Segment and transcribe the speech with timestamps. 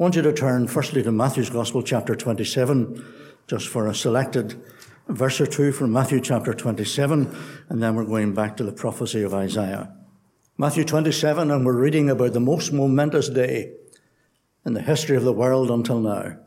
[0.00, 3.04] I want you to turn firstly to Matthew's Gospel, chapter 27,
[3.46, 4.58] just for a selected
[5.08, 7.36] verse or two from Matthew chapter 27,
[7.68, 9.94] and then we're going back to the prophecy of Isaiah.
[10.56, 13.74] Matthew 27, and we're reading about the most momentous day
[14.64, 16.38] in the history of the world until now.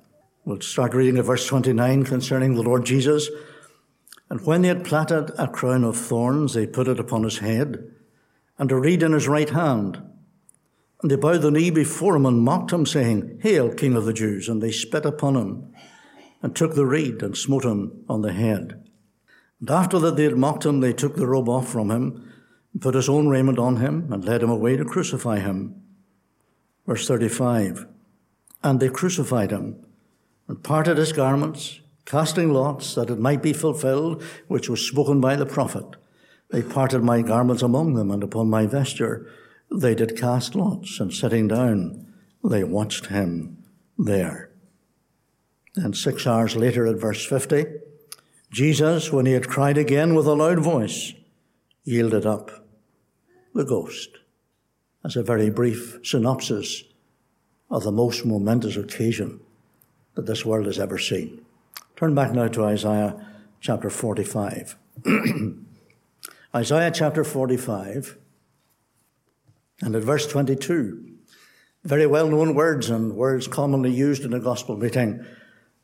[0.45, 3.29] We'll start reading at verse 29 concerning the Lord Jesus.
[4.31, 7.93] And when they had platted a crown of thorns, they put it upon his head,
[8.57, 10.01] and a reed in his right hand.
[11.03, 14.13] And they bowed the knee before him and mocked him, saying, Hail, King of the
[14.13, 14.47] Jews!
[14.47, 15.73] And they spit upon him,
[16.41, 18.81] and took the reed and smote him on the head.
[19.59, 22.31] And after that they had mocked him, they took the robe off from him,
[22.71, 25.75] and put his own raiment on him, and led him away to crucify him.
[26.87, 27.85] Verse 35
[28.63, 29.85] And they crucified him,
[30.47, 35.35] and parted his garments, casting lots, that it might be fulfilled, which was spoken by
[35.35, 35.97] the prophet.
[36.51, 39.29] They parted my garments among them, and upon my vesture
[39.73, 42.13] they did cast lots, and sitting down,
[42.43, 43.63] they watched him
[43.97, 44.51] there.
[45.75, 47.65] And six hours later, at verse 50,
[48.51, 51.13] Jesus, when he had cried again with a loud voice,
[51.83, 52.67] yielded up
[53.53, 54.09] the ghost.
[55.03, 56.83] As a very brief synopsis
[57.69, 59.39] of the most momentous occasion
[60.13, 61.43] that this world has ever seen.
[61.95, 63.25] Turn back now to Isaiah
[63.59, 64.77] chapter 45.
[66.55, 68.17] Isaiah chapter 45
[69.81, 71.13] and at verse 22,
[71.83, 75.25] very well known words and words commonly used in a gospel meeting,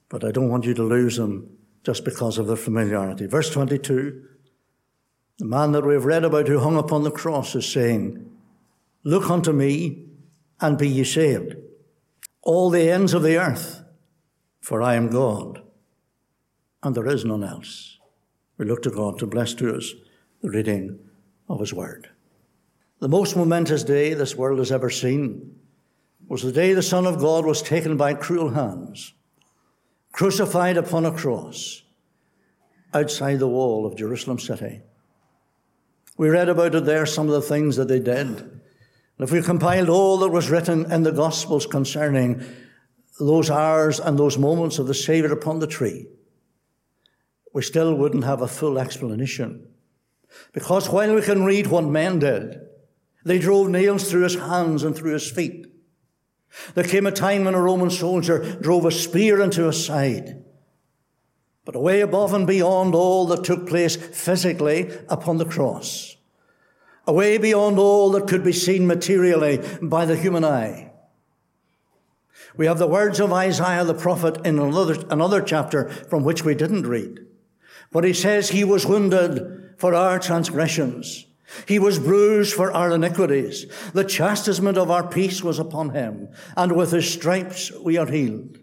[0.08, 3.26] but I don't want you to lose them just because of their familiarity.
[3.26, 4.24] Verse 22,
[5.40, 8.30] the man that we've read about who hung upon the cross is saying,
[9.04, 10.06] Look unto me
[10.60, 11.56] and be ye saved,
[12.42, 13.84] all the ends of the earth,
[14.60, 15.62] for I am God,
[16.84, 17.98] and there is none else.
[18.58, 19.94] We look to God to bless to us
[20.42, 21.00] the reading
[21.48, 22.10] of his word.
[23.00, 25.56] The most momentous day this world has ever seen
[26.28, 29.14] was the day the Son of God was taken by cruel hands,
[30.12, 31.82] crucified upon a cross
[32.94, 34.82] outside the wall of Jerusalem city.
[36.18, 38.28] We read about it there, some of the things that they did.
[38.28, 38.60] And
[39.20, 42.44] if we compiled all that was written in the Gospels concerning
[43.18, 46.08] those hours and those moments of the Savior upon the tree,
[47.54, 49.70] we still wouldn't have a full explanation.
[50.52, 52.69] Because while we can read what men did,
[53.24, 55.68] they drove nails through his hands and through his feet.
[56.74, 60.44] There came a time when a Roman soldier drove a spear into his side.
[61.66, 66.18] But away above and beyond all that took place physically upon the cross,
[67.06, 70.92] away beyond all that could be seen materially by the human eye,
[72.58, 76.56] we have the words of Isaiah the prophet in another, another chapter from which we
[76.56, 77.20] didn't read.
[77.92, 81.26] But he says he was wounded for our transgressions.
[81.68, 83.66] He was bruised for our iniquities.
[83.94, 88.60] The chastisement of our peace was upon him, and with his stripes we are healed.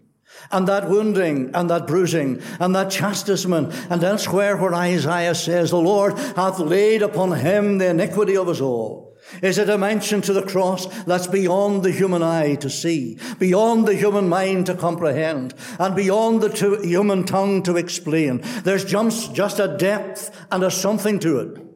[0.51, 5.77] And that wounding and that bruising and that chastisement and elsewhere where Isaiah says, the
[5.77, 9.07] Lord hath laid upon him the iniquity of us all.
[9.41, 13.95] Is a dimension to the cross that's beyond the human eye to see, beyond the
[13.95, 18.41] human mind to comprehend, and beyond the human tongue to explain.
[18.63, 21.66] There's just, just a depth and a something to it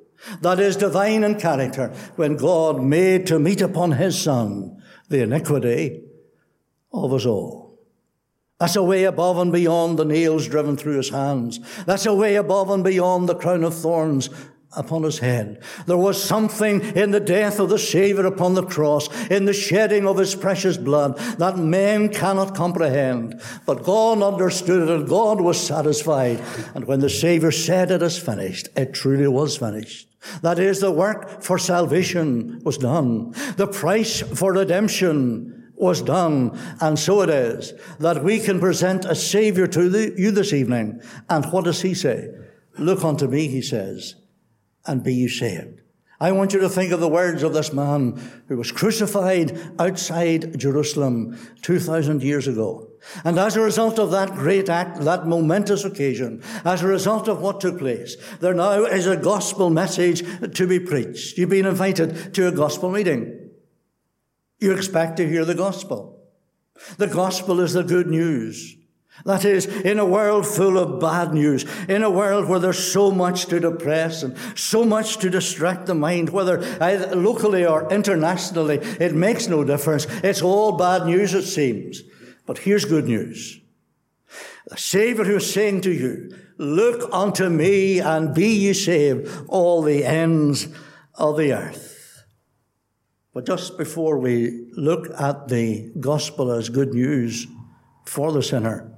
[0.42, 6.04] that is divine in character when God made to meet upon his Son the iniquity
[6.94, 7.80] of us all.
[8.60, 11.60] That's a way above and beyond the nails driven through his hands.
[11.86, 14.30] That's a way above and beyond the crown of thorns
[14.74, 15.62] upon his head.
[15.86, 20.08] There was something in the death of the Savior upon the cross, in the shedding
[20.08, 23.42] of his precious blood, that men cannot comprehend.
[23.66, 26.42] But God understood it and God was satisfied.
[26.74, 30.08] And when the Savior said it is finished, it truly was finished.
[30.42, 33.32] That is, the work for salvation was done.
[33.58, 36.58] The price for redemption was done.
[36.80, 41.02] And so it is that we can present a Savior to you this evening.
[41.30, 42.30] And what does He say?
[42.78, 44.16] Look unto me, He says,
[44.86, 45.82] and be you saved.
[46.22, 50.60] I want you to think of the words of this man who was crucified outside
[50.60, 52.90] Jerusalem 2,000 years ago.
[53.24, 57.42] And as a result of that great act, that momentous occasion, as a result of
[57.42, 60.24] what took place, there now is a gospel message
[60.54, 61.40] to be preached.
[61.40, 63.50] You've been invited to a gospel meeting.
[64.60, 66.22] You expect to hear the gospel.
[66.98, 68.76] The gospel is the good news.
[69.26, 73.12] That is, in a world full of bad news, in a world where there's so
[73.12, 76.62] much to depress and so much to distract the mind, whether
[77.16, 80.06] locally or internationally, it makes no difference.
[80.24, 82.02] It's all bad news, it seems.
[82.46, 83.60] But here's good news.
[84.68, 89.82] The Savior who is saying to you, Look unto me and be ye saved, all
[89.82, 90.68] the ends
[91.16, 92.24] of the earth.
[93.34, 97.48] But just before we look at the gospel as good news
[98.06, 98.91] for the sinner,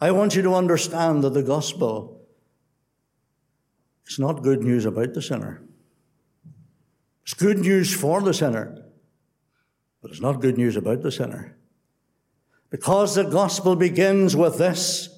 [0.00, 2.20] I want you to understand that the gospel
[4.06, 5.62] is not good news about the sinner.
[7.22, 8.84] It's good news for the sinner,
[10.00, 11.56] but it's not good news about the sinner.
[12.70, 15.10] Because the gospel begins with this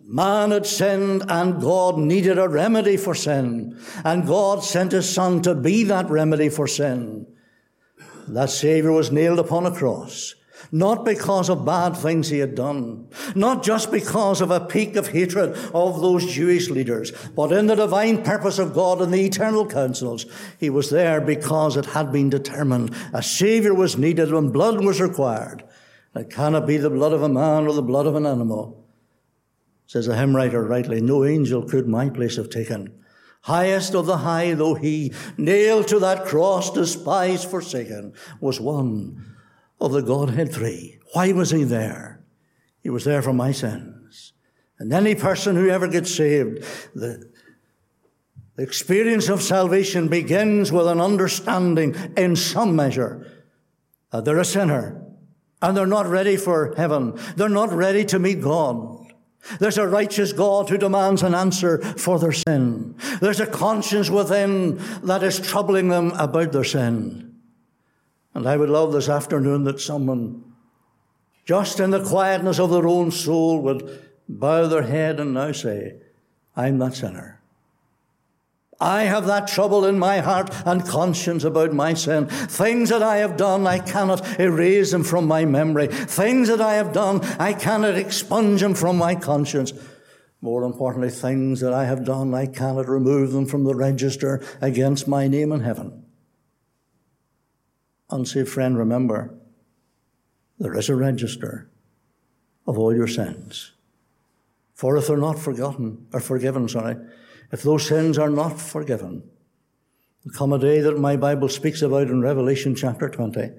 [0.00, 3.78] Man had sinned and God needed a remedy for sin.
[4.04, 7.26] And God sent His Son to be that remedy for sin.
[8.28, 10.34] That Savior was nailed upon a cross.
[10.70, 15.08] Not because of bad things he had done, not just because of a peak of
[15.08, 19.66] hatred of those Jewish leaders, but in the divine purpose of God and the eternal
[19.66, 20.26] counsels,
[20.58, 25.00] he was there because it had been determined a Savior was needed when blood was
[25.00, 25.64] required.
[26.14, 28.86] It cannot be the blood of a man or the blood of an animal.
[29.86, 33.02] Says the hymn writer rightly, no angel could my place have taken.
[33.42, 39.31] Highest of the high, though he, nailed to that cross, despised, forsaken, was one
[39.86, 40.98] of the Godhead three.
[41.12, 42.24] Why was he there?
[42.82, 44.32] He was there for my sins.
[44.78, 46.64] And any person who ever gets saved,
[46.94, 47.30] the,
[48.56, 53.26] the experience of salvation begins with an understanding in some measure
[54.10, 55.00] that they're a sinner
[55.60, 57.18] and they're not ready for heaven.
[57.36, 59.12] They're not ready to meet God.
[59.58, 62.96] There's a righteous God who demands an answer for their sin.
[63.20, 67.31] There's a conscience within that is troubling them about their sin.
[68.34, 70.44] And I would love this afternoon that someone,
[71.44, 75.96] just in the quietness of their own soul, would bow their head and now say,
[76.56, 77.40] I'm that sinner.
[78.80, 82.26] I have that trouble in my heart and conscience about my sin.
[82.26, 85.86] Things that I have done, I cannot erase them from my memory.
[85.86, 89.72] Things that I have done, I cannot expunge them from my conscience.
[90.40, 95.06] More importantly, things that I have done, I cannot remove them from the register against
[95.06, 96.01] my name in heaven.
[98.12, 99.34] Unsaved friend, remember,
[100.58, 101.70] there is a register
[102.66, 103.72] of all your sins.
[104.74, 106.96] For if they're not forgotten, or forgiven, sorry,
[107.50, 109.22] if those sins are not forgiven,
[110.24, 113.50] there come a day that my Bible speaks about in Revelation chapter 20.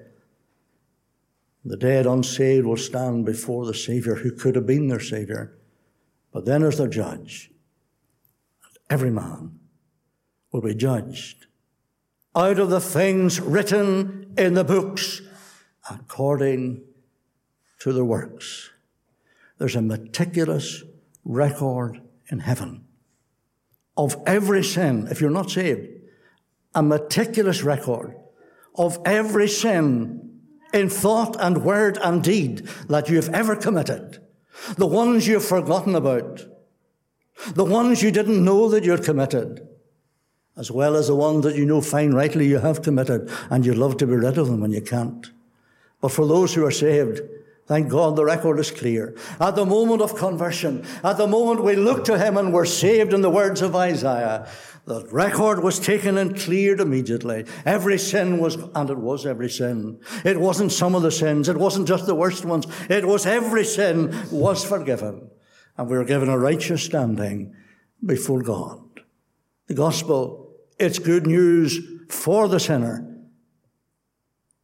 [1.64, 5.58] The dead unsaved will stand before the Savior who could have been their Savior,
[6.32, 7.50] but then as their judge.
[8.88, 9.58] Every man
[10.52, 11.46] will be judged
[12.36, 15.22] out of the things written in the books
[15.90, 16.82] according
[17.80, 18.70] to their works.
[19.58, 20.82] There's a meticulous
[21.24, 22.00] record
[22.30, 22.84] in heaven
[23.96, 25.88] of every sin, if you're not saved,
[26.74, 28.16] a meticulous record
[28.74, 30.40] of every sin
[30.72, 34.18] in thought and word and deed that you have ever committed.
[34.76, 36.42] The ones you've forgotten about.
[37.54, 39.66] The ones you didn't know that you'd committed.
[40.56, 43.76] As well as the ones that you know fine rightly you have committed and you'd
[43.76, 45.30] love to be rid of them and you can't.
[46.00, 47.20] But for those who are saved,
[47.66, 49.16] Thank God the record is clear.
[49.40, 53.14] At the moment of conversion, at the moment we look to Him and were saved
[53.14, 54.46] in the words of Isaiah,
[54.84, 57.46] the record was taken and cleared immediately.
[57.64, 59.98] Every sin was, and it was every sin.
[60.26, 61.48] It wasn't some of the sins.
[61.48, 62.66] It wasn't just the worst ones.
[62.90, 65.30] It was every sin was forgiven.
[65.78, 67.54] And we were given a righteous standing
[68.04, 68.82] before God.
[69.68, 70.43] The gospel,
[70.78, 71.78] it's good news
[72.08, 73.10] for the sinner,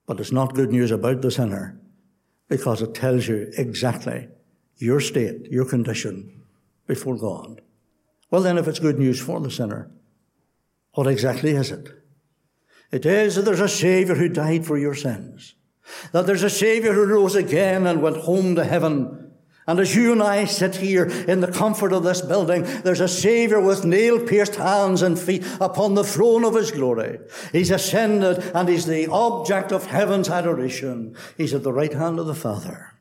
[0.07, 1.81] but it's not good news about the sinner
[2.49, 4.29] because it tells you exactly
[4.77, 6.43] your state, your condition
[6.87, 7.61] before God.
[8.31, 9.91] Well, then, if it's good news for the sinner,
[10.95, 11.89] what exactly is it?
[12.91, 15.55] It is that there's a Savior who died for your sins,
[16.13, 19.30] that there's a Savior who rose again and went home to heaven
[19.67, 23.09] and as you and I sit here in the comfort of this building, there's a
[23.09, 27.21] Savior with nail pierced hands and feet upon the throne of His glory.
[27.53, 31.15] He's ascended and He's the object of heaven's adoration.
[31.37, 32.95] He's at the right hand of the Father.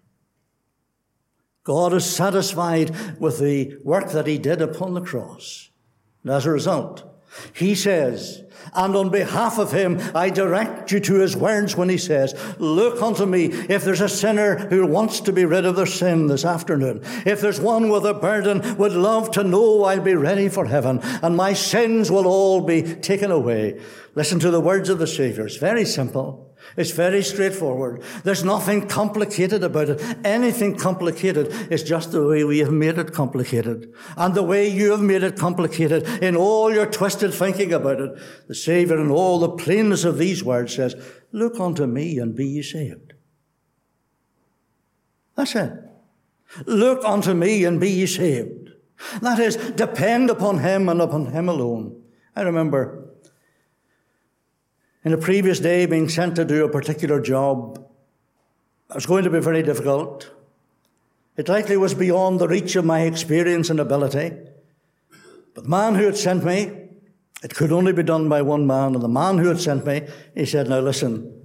[1.63, 5.70] God is satisfied with the work that He did upon the cross.
[6.24, 7.09] And as a result,
[7.54, 8.44] He says,
[8.74, 13.02] and on behalf of him, I direct you to his words when he says, Look
[13.02, 16.46] unto me if there's a sinner who wants to be rid of their sin this
[16.46, 17.02] afternoon.
[17.26, 21.00] If there's one with a burden, would love to know I'll be ready for heaven
[21.24, 23.80] and my sins will all be taken away.
[24.16, 25.46] Listen to the words of the Savior.
[25.46, 26.49] It's very simple.
[26.78, 28.04] It's very straightforward.
[28.24, 30.18] There's nothing complicated about it.
[30.24, 33.94] Anything complicated is just the way we have made it complicated.
[34.16, 38.12] And the way you have made it complicated in all your twisted thinking about it.
[38.48, 40.96] The Savior in all the plainness of these words says,
[41.32, 43.13] look unto me and be ye saved.
[45.36, 45.74] That's it.
[46.66, 48.72] Look unto me and be ye saved.
[49.22, 52.01] That is, depend upon Him and upon Him alone.
[52.36, 53.09] I remember
[55.03, 57.77] in a previous day being sent to do a particular job.
[58.89, 60.32] It was going to be very difficult.
[61.38, 64.34] It likely was beyond the reach of my experience and ability.
[65.53, 66.89] But the man who had sent me,
[67.41, 68.94] it could only be done by one man.
[68.94, 71.44] And the man who had sent me, he said, Now listen,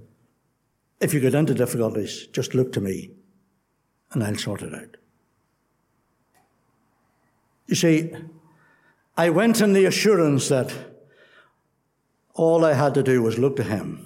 [0.99, 3.11] if you get into difficulties, just look to me
[4.11, 4.97] and I'll sort it out.
[7.67, 8.13] You see,
[9.17, 10.73] I went in the assurance that
[12.35, 14.05] all I had to do was look to him.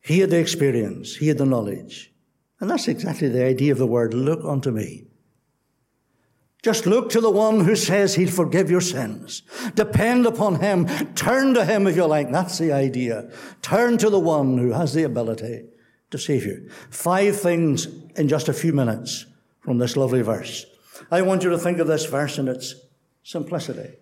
[0.00, 2.12] He had the experience, he had the knowledge.
[2.60, 5.06] And that's exactly the idea of the word look unto me.
[6.62, 9.42] Just look to the one who says he'll forgive your sins.
[9.74, 10.86] Depend upon him.
[11.14, 12.30] Turn to him if you like.
[12.30, 13.32] That's the idea.
[13.62, 15.64] Turn to the one who has the ability
[16.12, 16.70] to save you.
[16.88, 19.26] Five things in just a few minutes
[19.58, 20.64] from this lovely verse.
[21.10, 22.76] I want you to think of this verse in its
[23.24, 23.94] simplicity.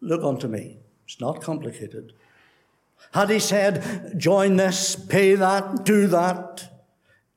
[0.00, 0.78] Look unto me.
[1.12, 2.14] It's not complicated.
[3.12, 6.82] Had he said, join this, pay that, do that,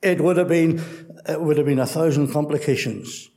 [0.02, 0.82] it would have been,
[1.28, 3.30] it would have been a thousand complications.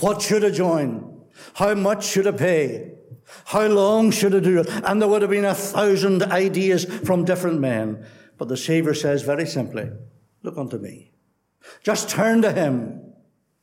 [0.00, 1.20] What should I join?
[1.54, 2.92] How much should I pay?
[3.44, 4.68] How long should I do it?
[4.70, 8.06] And there would have been a thousand ideas from different men.
[8.38, 9.90] But the Savior says very simply,
[10.42, 11.12] look unto me.
[11.82, 13.12] Just turn to Him.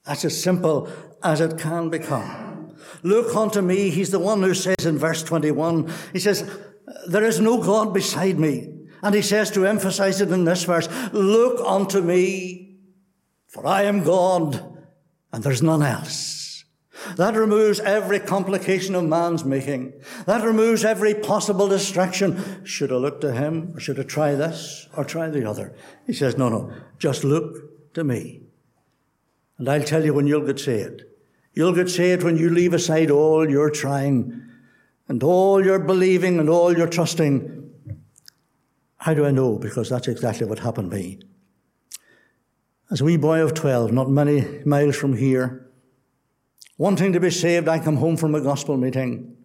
[0.05, 0.91] That's as simple
[1.23, 2.42] as it can become.
[3.03, 3.89] Look unto me.
[3.89, 6.49] He's the one who says in verse 21, He says,
[7.07, 8.69] There is no God beside me.
[9.01, 12.77] And He says to emphasize it in this verse, Look unto me,
[13.47, 14.73] for I am God
[15.33, 16.63] and there's none else.
[17.17, 19.93] That removes every complication of man's making.
[20.25, 22.63] That removes every possible distraction.
[22.63, 25.75] Should I look to him, or should I try this, or try the other?
[26.05, 28.43] He says, no, no, just look to me.
[29.57, 31.03] And I'll tell you when you'll get saved.
[31.53, 34.41] You'll get saved when you leave aside all your trying,
[35.07, 37.71] and all your believing, and all your trusting.
[38.97, 39.57] How do I know?
[39.59, 41.19] Because that's exactly what happened to me.
[42.89, 45.69] As a wee boy of 12, not many miles from here,
[46.77, 49.35] wanting to be saved, I come home from a gospel meeting.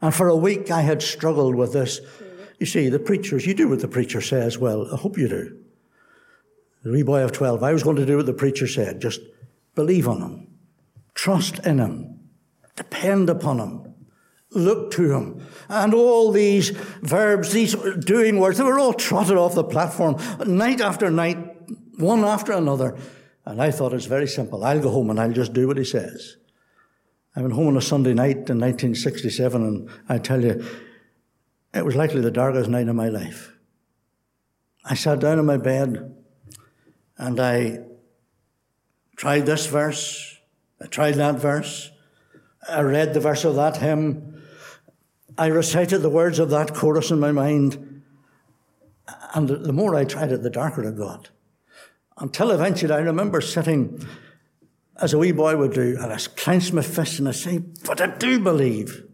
[0.00, 2.00] And for a week I had struggled with this.
[2.58, 4.58] You see, the preachers, you do what the preacher says.
[4.58, 5.56] Well, I hope you do.
[6.84, 9.00] The wee boy of 12, I was going to do what the preacher said.
[9.00, 9.20] Just
[9.74, 10.45] believe on him.
[11.16, 12.20] Trust in him.
[12.76, 13.94] Depend upon him.
[14.52, 15.46] Look to him.
[15.68, 20.80] And all these verbs, these doing words, they were all trotted off the platform night
[20.80, 21.38] after night
[21.98, 22.96] one after another.
[23.44, 24.62] And I thought it's very simple.
[24.62, 26.36] I'll go home and I'll just do what he says.
[27.34, 30.64] I went home on a Sunday night in 1967, and I tell you,
[31.74, 33.52] it was likely the darkest night of my life.
[34.84, 36.14] I sat down in my bed
[37.18, 37.80] and I
[39.16, 40.35] tried this verse,
[40.80, 41.90] I tried that verse,
[42.68, 44.42] I read the verse of that hymn,
[45.38, 48.02] I recited the words of that chorus in my mind,
[49.34, 51.30] and the more I tried it, the darker it got.
[52.18, 54.06] Until eventually I remember sitting
[55.00, 58.00] as a wee boy would do, and I clenched my fist and I say, But
[58.00, 59.04] I do believe.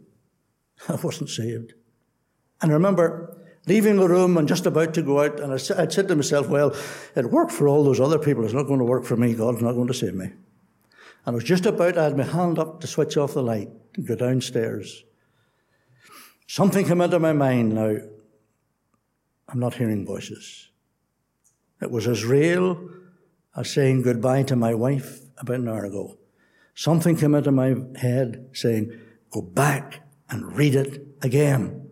[0.89, 1.75] I wasn't saved.
[2.61, 6.09] And I remember leaving the room and just about to go out, and I said
[6.09, 6.77] to myself, Well,
[7.17, 8.45] it worked for all those other people.
[8.45, 9.35] It's not going to work for me.
[9.35, 10.31] God's not going to save me.
[11.25, 13.71] And I was just about, I had my hand up to switch off the light
[13.95, 15.05] and go downstairs.
[16.47, 17.97] Something came into my mind now.
[19.49, 20.71] I'm not hearing voices.
[21.81, 22.89] It was as real
[23.57, 26.17] as saying goodbye to my wife about an hour ago.
[26.75, 28.99] Something came into my head saying,
[29.31, 30.01] go back
[30.31, 31.91] and read it again.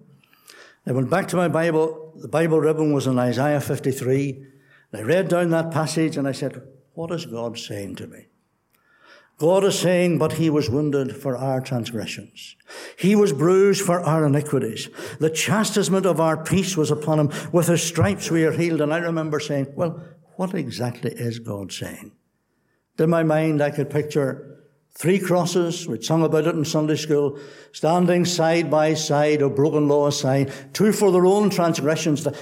[0.86, 2.14] I went back to my Bible.
[2.16, 4.46] The Bible ribbon was in Isaiah 53.
[4.92, 6.62] I read down that passage and I said,
[6.94, 8.26] what is God saying to me?
[9.40, 12.56] God is saying, but he was wounded for our transgressions.
[12.98, 14.90] He was bruised for our iniquities.
[15.18, 17.30] The chastisement of our peace was upon him.
[17.50, 18.82] With his stripes we are healed.
[18.82, 20.04] And I remember saying, well,
[20.36, 22.12] what exactly is God saying?
[22.98, 27.38] In my mind, I could picture three crosses, we'd sung about it in Sunday school,
[27.72, 32.36] standing side by side, a broken law aside, two for their own transgressions, the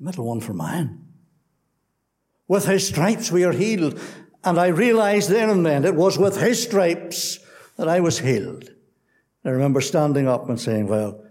[0.00, 1.06] middle one for mine.
[2.48, 4.00] With his stripes we are healed.
[4.44, 7.38] And I realized then and then it was with his stripes
[7.76, 8.70] that I was healed.
[9.44, 11.22] I remember standing up and saying, well,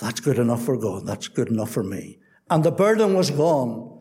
[0.00, 2.18] that's good enough for God, that's good enough for me.
[2.50, 4.00] And the burden was gone.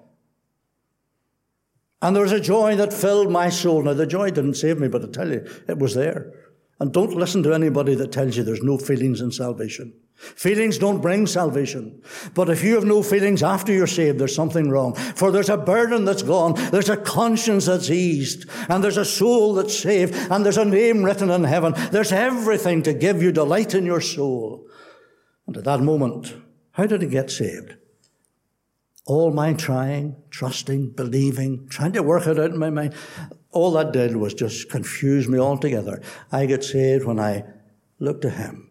[2.01, 3.81] And there was a joy that filled my soul.
[3.81, 6.31] Now, the joy didn't save me, but I tell you, it was there.
[6.79, 9.93] And don't listen to anybody that tells you there's no feelings in salvation.
[10.15, 12.01] Feelings don't bring salvation.
[12.33, 14.95] But if you have no feelings after you're saved, there's something wrong.
[14.95, 19.53] For there's a burden that's gone, there's a conscience that's eased, and there's a soul
[19.53, 21.73] that's saved, and there's a name written in heaven.
[21.91, 24.65] There's everything to give you delight in your soul.
[25.47, 26.33] And at that moment,
[26.71, 27.75] How did he get saved?
[29.05, 32.93] All my trying, trusting, believing, trying to work it out in my mind,
[33.51, 36.01] all that did was just confuse me altogether.
[36.33, 37.45] I got saved when I
[37.99, 38.64] looked to him.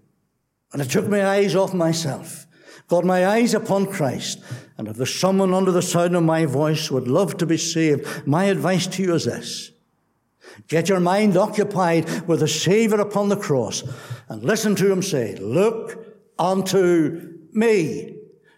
[0.75, 2.49] And I took my eyes off myself,
[2.88, 4.40] got my eyes upon Christ.
[4.76, 8.26] And if there's someone under the sound of my voice would love to be saved,
[8.26, 9.71] my advice to you is this.
[10.66, 13.85] Get your mind occupied with the Savior upon the cross
[14.28, 16.07] and listen to him say, Look
[16.40, 18.13] unto me.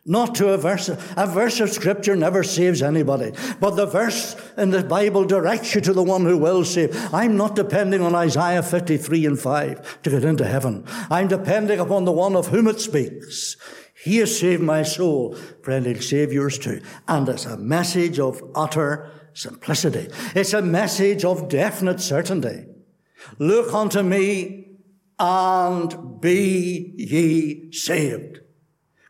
[0.08, 0.88] Not to a verse.
[0.88, 3.32] A verse of scripture never saves anybody.
[3.58, 7.12] But the verse in the Bible directs you to the one who will save.
[7.12, 10.84] I'm not depending on Isaiah 53 and 5 to get into heaven.
[11.10, 13.56] I'm depending upon the one of whom it speaks.
[14.04, 15.34] He has saved my soul.
[15.62, 16.82] Friend, he'll save yours too.
[17.08, 20.08] And it's a message of utter simplicity.
[20.36, 22.66] It's a message of definite certainty.
[23.40, 24.78] Look unto me
[25.18, 28.40] and be ye saved.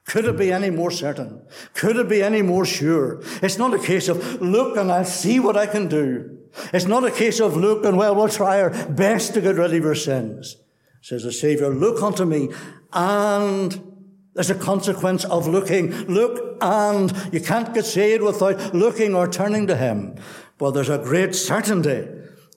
[0.07, 1.43] Could it be any more certain?
[1.75, 3.21] Could it be any more sure?
[3.43, 6.39] It's not a case of, look and I'll see what I can do.
[6.73, 9.75] It's not a case of, look and well, we'll try our best to get rid
[9.75, 10.57] of your sins.
[11.03, 12.51] Says the Savior, look unto me
[12.93, 13.95] and
[14.35, 15.91] there's a consequence of looking.
[16.07, 20.17] Look and you can't get saved without looking or turning to Him.
[20.59, 22.07] But there's a great certainty.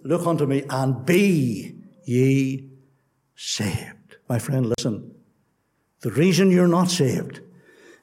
[0.03, 1.75] Look unto me and be
[2.05, 2.69] ye
[3.35, 4.17] saved.
[4.27, 5.18] My friend, listen.
[6.01, 7.41] The reason you're not saved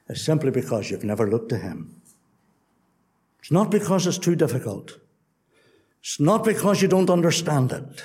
[0.07, 2.01] is simply because you've never looked to Him.
[3.39, 4.99] It's not because it's too difficult.
[6.01, 8.03] It's not because you don't understand it.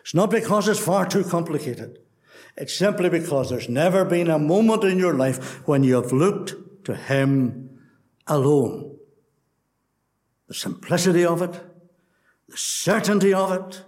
[0.00, 1.98] It's not because it's far too complicated.
[2.56, 6.84] It's simply because there's never been a moment in your life when you have looked
[6.84, 7.78] to Him
[8.26, 8.96] alone.
[10.48, 11.52] The simplicity of it,
[12.48, 13.84] the certainty of it,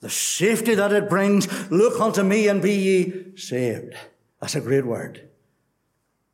[0.00, 1.70] the safety that it brings.
[1.70, 3.94] Look unto me and be ye saved.
[4.40, 5.28] That's a great word.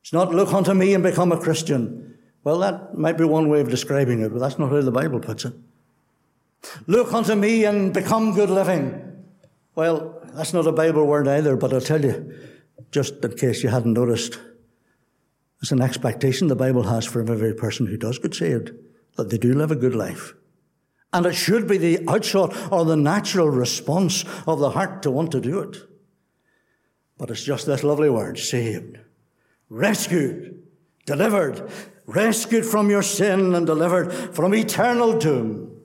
[0.01, 2.17] It's not look unto me and become a Christian.
[2.43, 5.19] Well, that might be one way of describing it, but that's not how the Bible
[5.19, 5.53] puts it.
[6.87, 9.25] Look unto me and become good living.
[9.75, 12.33] Well, that's not a Bible word either, but I'll tell you,
[12.89, 14.39] just in case you hadn't noticed,
[15.61, 18.71] it's an expectation the Bible has for every person who does get saved,
[19.17, 20.33] that they do live a good life.
[21.17, 25.31] And it should be the outshot or the natural response of the heart to want
[25.31, 25.75] to do it.
[27.17, 28.99] But it's just this lovely word saved,
[29.67, 30.61] rescued,
[31.07, 31.71] delivered,
[32.05, 35.81] rescued from your sin and delivered from eternal doom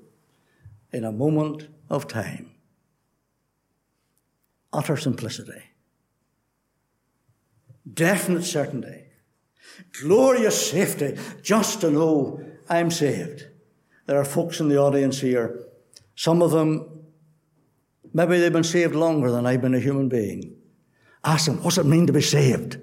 [0.92, 2.50] in a moment of time.
[4.70, 5.62] Utter simplicity,
[7.90, 9.04] definite certainty,
[9.98, 13.46] glorious safety just to know I'm saved.
[14.12, 15.58] There are folks in the audience here,
[16.16, 16.86] some of them,
[18.12, 20.54] maybe they've been saved longer than I've been a human being.
[21.24, 22.76] Ask them, what's it mean to be saved?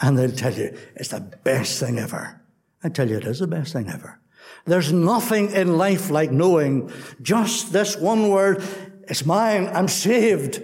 [0.00, 2.42] And they'll tell you, it's the best thing ever.
[2.82, 4.18] I tell you, it is the best thing ever.
[4.64, 6.90] There's nothing in life like knowing
[7.22, 8.64] just this one word,
[9.06, 10.62] it's mine, I'm saved.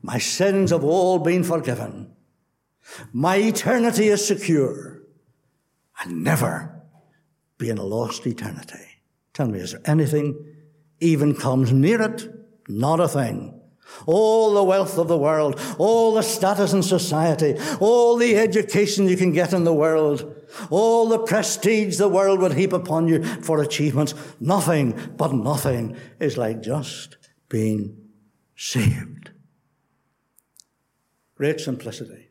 [0.00, 2.16] My sins have all been forgiven.
[3.12, 5.02] My eternity is secure.
[6.02, 6.80] And never
[7.58, 8.87] be in a lost eternity.
[9.38, 10.44] Tell me, is there anything
[10.98, 12.28] even comes near it?
[12.66, 13.54] Not a thing
[14.04, 19.16] all the wealth of the world, all the status in society, all the education you
[19.16, 23.62] can get in the world, all the prestige the world would heap upon you for
[23.62, 24.14] achievements.
[24.40, 27.16] Nothing, but nothing is like just
[27.48, 27.96] being
[28.56, 29.30] saved.
[31.34, 32.28] Great simplicity,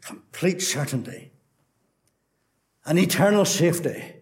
[0.00, 1.32] complete certainty,
[2.86, 4.19] an eternal safety.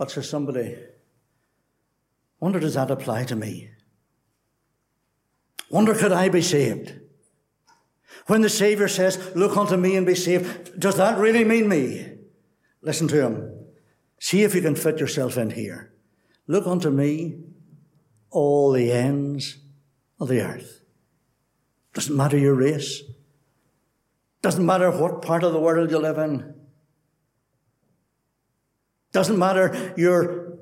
[0.00, 0.78] But for somebody,
[2.40, 3.68] wonder does that apply to me?
[5.68, 6.98] Wonder could I be saved?
[8.26, 12.12] When the Savior says, Look unto me and be saved, does that really mean me?
[12.80, 13.52] Listen to him.
[14.18, 15.92] See if you can fit yourself in here.
[16.46, 17.38] Look unto me,
[18.30, 19.58] all the ends
[20.18, 20.80] of the earth.
[21.92, 23.02] Doesn't matter your race.
[24.40, 26.54] Doesn't matter what part of the world you live in.
[29.12, 30.58] Doesn't matter your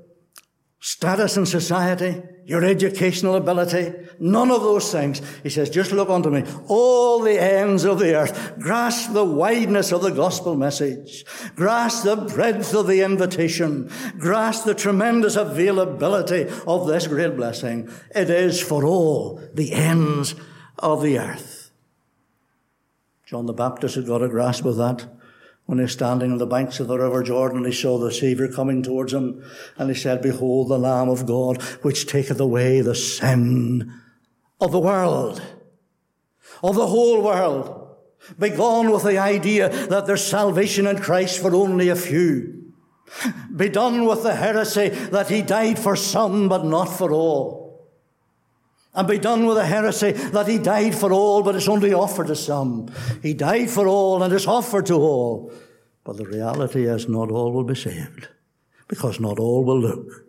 [0.81, 5.21] status in society your educational ability, none of those things.
[5.43, 6.45] He says, just look unto me.
[6.67, 8.55] All the ends of the earth.
[8.59, 11.27] Grasp the wideness of the gospel message.
[11.55, 13.91] Grasp the breadth of the invitation.
[14.17, 17.91] Grasp the tremendous availability of this great blessing.
[18.15, 20.35] It is for all the ends
[20.79, 21.71] of the earth.
[23.27, 25.07] John the Baptist had got a grasp of that
[25.69, 28.51] when he was standing on the banks of the river Jordan, he saw the Saviour
[28.51, 29.45] coming towards him,
[29.77, 33.93] and he said, Behold the Lamb of God, which taketh away the sin
[34.63, 35.43] of the world,
[36.63, 37.97] of the whole world.
[38.39, 42.73] Begone with the idea that there's salvation in Christ for only a few.
[43.55, 47.68] Be done with the heresy that he died for some but not for all.
[48.95, 52.29] And be done with the heresy that he died for all but it's only offered
[52.29, 52.89] to some.
[53.23, 55.53] He died for all and it's offered to all.
[56.05, 58.29] But the reality is not all will be saved
[58.89, 60.25] because not all will look.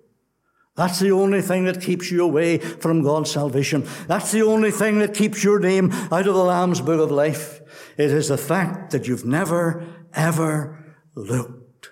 [0.76, 3.86] That's the only thing that keeps you away from God's salvation.
[4.08, 7.60] That's the only thing that keeps your name out of the Lamb's book of life.
[7.98, 11.90] It is the fact that you've never, ever looked.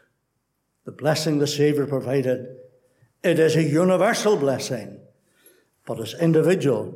[0.86, 2.48] The blessing the Savior provided,
[3.24, 5.02] it is a universal blessing,
[5.88, 6.94] but as individual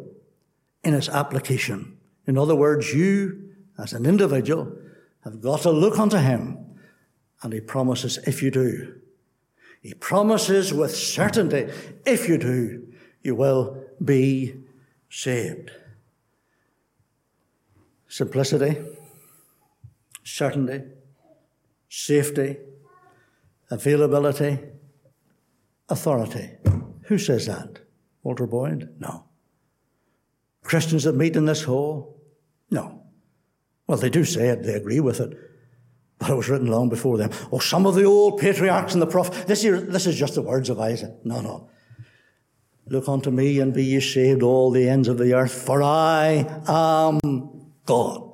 [0.84, 1.98] in its application.
[2.28, 3.50] In other words, you,
[3.80, 4.72] as an individual,
[5.24, 6.60] have got to look unto Him,
[7.42, 9.02] and He promises, if you do,
[9.82, 11.74] He promises with certainty,
[12.06, 14.56] if you do, you will be
[15.10, 15.72] saved.
[18.08, 18.78] Simplicity
[20.24, 20.84] certainty,
[21.90, 22.58] safety,
[23.70, 24.60] availability,
[25.90, 26.52] authority.
[27.04, 27.80] Who says that?
[28.24, 28.96] Walter Boyd?
[29.00, 29.26] No.
[30.64, 32.22] Christians that meet in this hall?
[32.70, 33.04] No.
[33.88, 35.38] Well, they do say it, they agree with it,
[36.18, 37.32] but it was written long before them.
[37.52, 39.46] Oh, some of the old patriarchs and the prophets.
[39.46, 41.16] This, here, this is just the words of Isaiah.
[41.24, 41.70] No, no.
[42.88, 46.46] Look unto me and be ye saved, all the ends of the earth, for I
[46.68, 48.31] am God.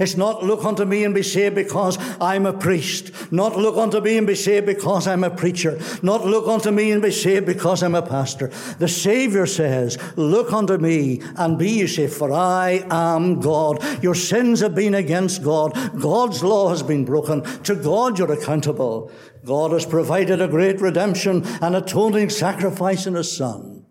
[0.00, 3.32] It's not look unto me and be saved because I'm a priest.
[3.32, 5.78] Not look unto me and be saved because I'm a preacher.
[6.02, 8.48] Not look unto me and be saved because I'm a pastor.
[8.78, 13.82] The Savior says, look unto me and be ye saved for I am God.
[14.02, 15.72] Your sins have been against God.
[16.00, 17.42] God's law has been broken.
[17.64, 19.10] To God you're accountable.
[19.44, 23.84] God has provided a great redemption and atoning sacrifice in His Son.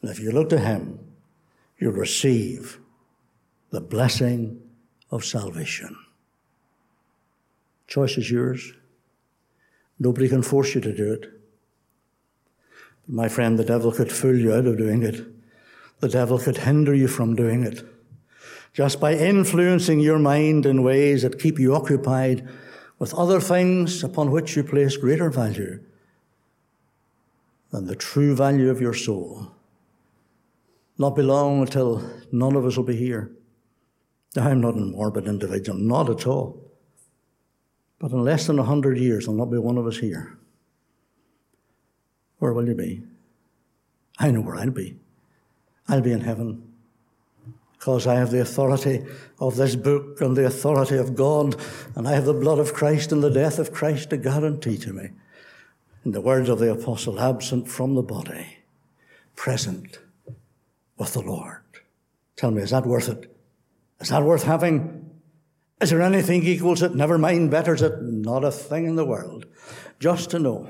[0.00, 0.98] And if you look to Him,
[1.78, 2.80] you'll receive
[3.70, 4.62] the blessing
[5.10, 5.96] of salvation.
[7.86, 8.72] Choice is yours.
[9.98, 11.30] Nobody can force you to do it.
[13.06, 15.24] But My friend, the devil could fool you out of doing it.
[16.00, 17.82] The devil could hinder you from doing it.
[18.72, 22.46] Just by influencing your mind in ways that keep you occupied
[22.98, 25.80] with other things upon which you place greater value
[27.70, 29.52] than the true value of your soul.
[30.98, 33.35] Not be long until none of us will be here.
[34.34, 36.62] I'm not a morbid individual, not at all.
[37.98, 40.38] But in less than a hundred years, there'll not be one of us here.
[42.38, 43.02] Where will you be?
[44.18, 44.96] I know where I'll be.
[45.88, 46.62] I'll be in heaven
[47.78, 49.04] because I have the authority
[49.38, 51.56] of this book and the authority of God,
[51.94, 54.92] and I have the blood of Christ and the death of Christ to guarantee to
[54.92, 55.10] me.
[56.04, 58.58] In the words of the apostle, absent from the body,
[59.36, 59.98] present
[60.96, 61.62] with the Lord.
[62.36, 63.35] Tell me, is that worth it?
[64.00, 65.10] Is that worth having?
[65.80, 66.94] Is there anything equals it?
[66.94, 68.02] Never mind betters it.
[68.02, 69.46] Not a thing in the world.
[69.98, 70.68] Just to know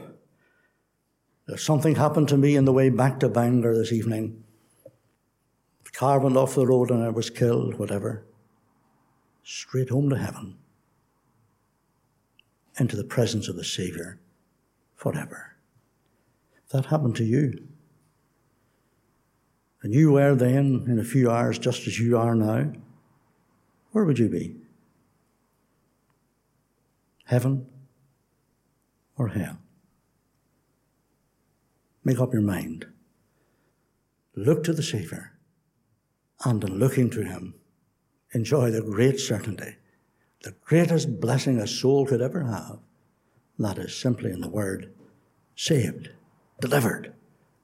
[1.47, 4.43] that something happened to me in the way back to Bangor this evening.
[5.85, 8.25] The car went off the road and I was killed, whatever.
[9.45, 10.57] Straight home to heaven.
[12.79, 14.19] Into the presence of the Savior
[14.97, 15.57] forever.
[16.65, 17.65] If that happened to you,
[19.83, 22.73] and you were then in a few hours just as you are now,
[23.97, 24.55] where would you be?
[27.25, 27.67] Heaven
[29.17, 29.57] or hell?
[32.05, 32.89] Make up your mind.
[34.35, 35.33] Look to the Savior,
[36.45, 37.55] and in looking to Him,
[38.35, 39.77] enjoy the great certainty,
[40.43, 42.81] the greatest blessing a soul could ever have.
[43.59, 44.93] That is simply in the word
[45.55, 46.11] saved,
[46.61, 47.15] delivered,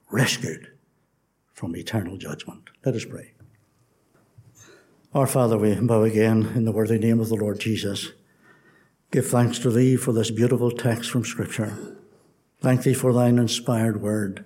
[0.09, 0.71] rescued
[1.53, 2.71] from eternal judgment.
[2.83, 3.32] Let us pray.
[5.15, 8.13] Our Father, we bow again in the worthy name of the Lord Jesus.
[9.11, 11.77] Give thanks to Thee for this beautiful text from Scripture.
[12.61, 14.43] Thank Thee for Thine inspired word.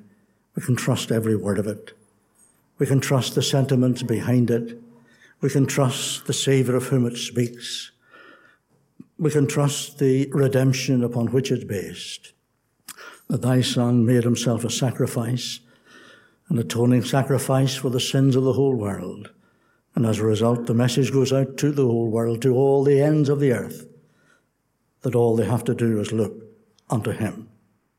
[0.56, 1.93] We can trust every word of it.
[2.80, 4.77] We can trust the sentiments behind it.
[5.39, 7.91] We can trust the Saviour of whom it speaks.
[9.17, 12.34] We can trust the redemption upon which it's based.
[13.30, 15.62] That Thy Son made Himself a sacrifice,
[16.49, 19.30] an atoning sacrifice for the sins of the whole world
[19.98, 23.02] and as a result, the message goes out to the whole world, to all the
[23.02, 23.88] ends of the earth,
[25.02, 26.36] that all they have to do is look
[26.88, 27.50] unto Him.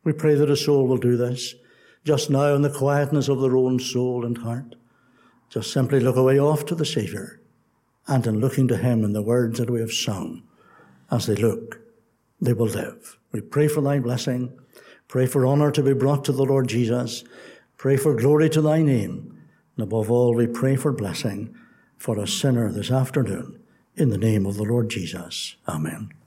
[0.05, 1.57] We pray that a soul will do this
[2.05, 4.77] just now in the quietness of their own soul and heart.
[5.51, 7.41] Just simply look away off to the Saviour,
[8.07, 10.45] and in looking to Him in the words that we have sung,
[11.11, 11.81] as they look,
[12.41, 13.19] they will live.
[13.33, 14.57] We pray for Thy blessing.
[15.09, 17.25] Pray for honour to be brought to the Lord Jesus.
[17.77, 19.37] Pray for glory to Thy name.
[19.77, 21.57] And above all, we pray for blessing
[21.99, 23.61] for a sinner this afternoon
[23.95, 25.57] in the name of the Lord Jesus.
[25.67, 26.18] Amen.